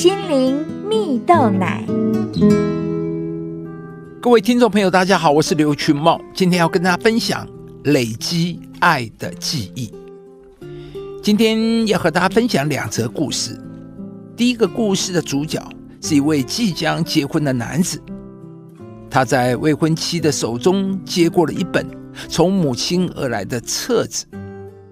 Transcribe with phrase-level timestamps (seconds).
[0.00, 1.84] 心灵蜜豆奶。
[4.18, 7.46] 各位听众朋友，大家好，我是刘群茂，今天要跟大家分享
[7.84, 9.92] 累积爱的记忆。
[11.22, 13.60] 今天要和大家分享两则故事。
[14.34, 15.62] 第一个故事的主角
[16.00, 18.02] 是一位即将结婚的男子，
[19.10, 21.86] 他在未婚妻的手中接过了一本
[22.26, 24.24] 从母亲而来的册子，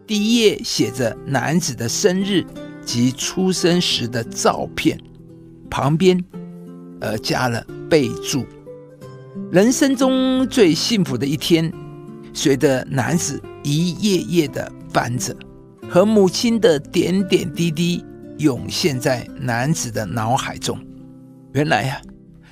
[0.06, 2.44] 第一页写着男子的生日
[2.88, 4.98] 及出生时的照片，
[5.68, 6.18] 旁边
[7.00, 8.46] 呃加了备注：
[9.52, 11.70] 人生中最幸福的一天。
[12.32, 15.36] 随着男子一页页的翻着。
[15.90, 18.04] 和母亲的点点滴滴
[18.38, 20.78] 涌现在男子的脑海中。
[21.52, 22.00] 原来呀，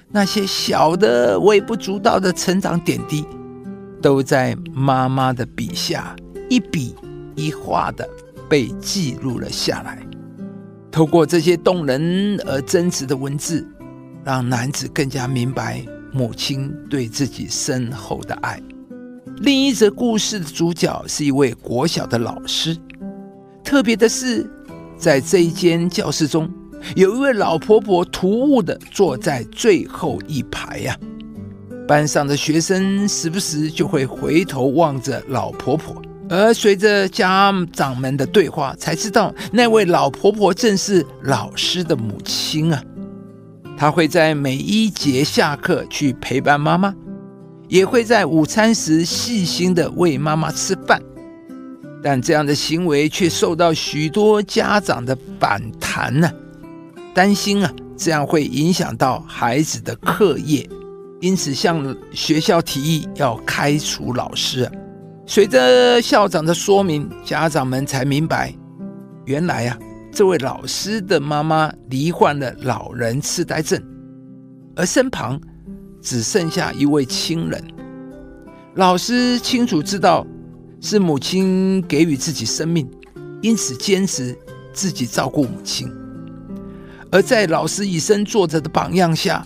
[0.08, 3.26] 那些小的微不足道的成长点滴，
[4.00, 6.16] 都在妈妈的笔下
[6.48, 6.94] 一笔
[7.34, 8.08] 一画的
[8.48, 10.05] 被记录了下来。
[10.96, 13.62] 透过这些动人而真实的文字，
[14.24, 18.58] 让男子更加明白母亲对自己深厚的爱。
[19.40, 22.74] 另一则故事的主角是一位国小的老师。
[23.62, 24.50] 特别的是，
[24.96, 26.50] 在这一间教室中，
[26.94, 30.98] 有一位老婆婆突兀的坐在最后一排呀。
[31.86, 42.82] 班上的学生时不时就会回头望着老婆婆，而随着家长们的对话，才知道那位老婆婆正是老师的母亲啊。
[43.76, 46.94] 她会在每一节下课去陪伴妈妈，
[47.68, 51.00] 也会在午餐时细心的喂妈妈吃饭。
[52.02, 56.30] 但这样的行为却受到许多家长的反弹呢，
[57.14, 60.68] 担心啊，这样会影响到孩子的课业，
[61.20, 64.70] 因此向学校提议要开除老师。
[65.26, 68.54] 随着校长的说明，家长们才明白，
[69.24, 69.78] 原来呀，
[70.12, 73.82] 这位老师的妈妈罹患了老人痴呆症，
[74.76, 75.40] 而身旁
[76.00, 77.62] 只剩下一位亲人。
[78.74, 80.26] 老师清楚知道。
[80.78, 82.88] 是母亲给予自己生命，
[83.40, 84.36] 因此坚持
[84.74, 85.90] 自己照顾母亲。
[87.10, 89.42] 而在老师以身作则的榜样下，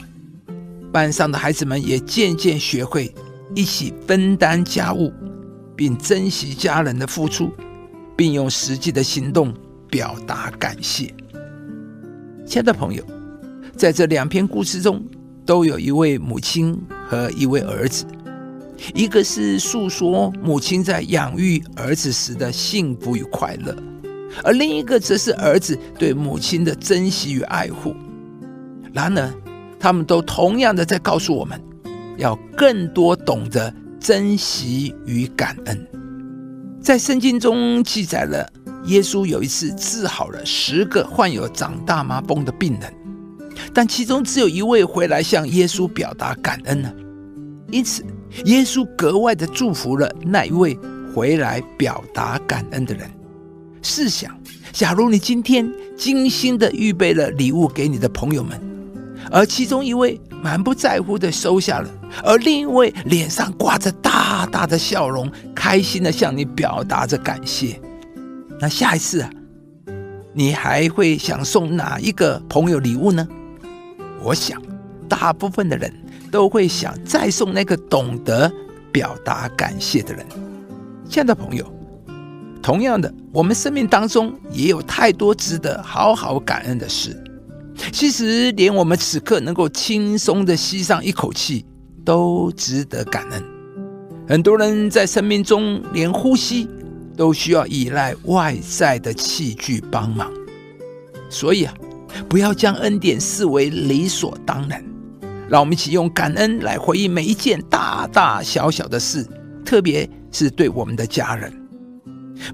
[0.93, 3.15] 班上的孩子们也渐渐学会
[3.54, 5.12] 一起分担家务，
[5.80, 7.50] 并珍惜家人的付出，
[8.14, 9.50] 并用实际的行动
[9.88, 11.06] 表达感谢。
[12.44, 13.02] 亲爱的朋友，
[13.74, 15.02] 在这两篇故事中，
[15.46, 18.04] 都有一位母亲和一位儿子。
[18.92, 23.74] 一个是诉说母亲在养育儿子时的幸福与快乐，
[24.44, 27.97] 而另一个则是儿子对母亲的珍惜与爱护。
[28.92, 29.32] 然而，
[29.78, 31.58] 他们都同样的在告诉我们，
[32.18, 35.87] 要更多懂得珍惜与感恩。
[36.81, 38.50] 在圣经中记载了，
[38.87, 42.93] 耶稣有一次治好了十个患有长大麻风的病人，
[43.75, 46.91] 但其中只有一位回来向耶稣表达感恩呢。
[47.71, 48.05] 因此。
[48.44, 50.78] 耶稣格外的祝福了那一位
[51.12, 53.10] 回来表达感恩的人。
[53.83, 54.33] 试想，
[54.71, 58.56] 假如你今天精心的预备了礼物给你的朋友们，
[59.33, 61.91] 而其中一位满不在乎的收下了，
[62.22, 67.81] 而另一位脸上挂着大大的笑容，开心的向你表达着感谢，
[68.60, 69.31] 那下一次啊，
[70.32, 73.26] 你还会想送哪一个朋友礼物呢？
[74.22, 74.60] 我想，
[75.09, 75.93] 大部分的人。
[76.31, 78.48] 都会想再送那个懂得
[78.92, 80.25] 表达感谢的人。
[81.09, 81.66] 亲爱的朋友，
[82.62, 87.21] 同样的，我们生命当中也有太多值得好好感恩的事。
[87.91, 91.66] 其实，连我们此刻能够轻松的吸上一口气，
[92.10, 93.41] 都值得感恩。
[94.26, 96.69] 很多人在生命中连呼吸
[97.16, 100.28] 都需要依赖外在的器具帮忙，
[101.28, 101.72] 所以啊，
[102.28, 104.84] 不要将恩典视为理所当然。
[105.48, 109.25] 让我们一起用感恩来回忆每一件大大小小的事，
[109.65, 111.53] 特别是对我们的家人。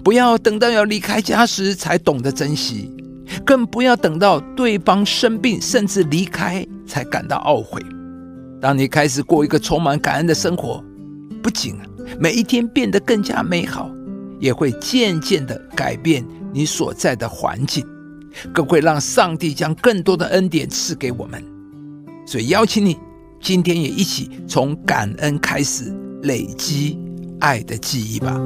[0.05, 2.94] 不要等到要离开家时才懂得珍惜，
[3.43, 7.81] 更不要等到对方生病甚至离开才感到懊悔。
[8.61, 10.82] 当你开始过一个充满感恩的生活，
[11.43, 11.76] 不仅
[12.19, 13.91] 每一天变得更加美好，
[14.41, 17.87] 也会渐渐的改变你所在的环境，
[18.53, 21.44] 更会让上帝将更多的恩典赐给我们。
[22.26, 22.97] 所以邀请你，
[23.41, 26.99] 今天也一起从感恩开始，累积
[27.41, 28.41] 爱的记忆吧。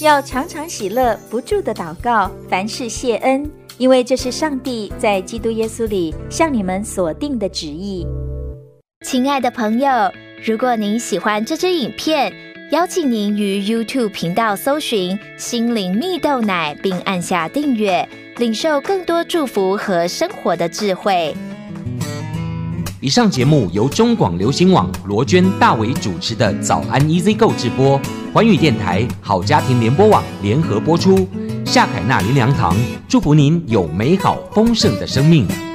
[0.00, 3.48] 要常常喜乐，不住的祷告，凡事谢恩，
[3.80, 8.06] 因为这是上帝在基督耶稣里向你们所定的旨意。
[9.06, 9.88] 亲爱的朋友，
[10.44, 12.30] 如果您喜欢这支影片，
[12.72, 18.06] 邀请您于 YouTube 频道搜寻“心灵蜜豆奶”，并按下订阅。
[18.36, 21.34] 领受更多祝福和生活的智慧。
[23.00, 27.98] 以上节目由中广流行网罗娟、大伟主持的《早安 EZ 购》直播，
[28.34, 31.26] 环宇电台好家庭联播网联合播出。
[31.64, 32.74] 夏凯纳林良堂
[33.10, 35.69] 祝福您有美好丰盛的生命。